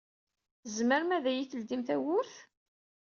[0.63, 2.35] Tzemrem ad yi-d-teldim tawwurt?